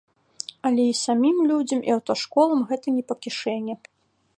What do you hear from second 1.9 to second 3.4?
і аўташколам гэта не па